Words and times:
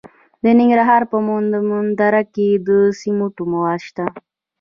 د 0.43 0.45
ننګرهار 0.59 1.01
په 1.11 1.17
مومند 1.27 1.91
دره 2.01 2.23
کې 2.33 2.47
د 2.67 2.69
سمنټو 2.99 3.43
مواد 3.51 3.79
شته. 3.87 4.05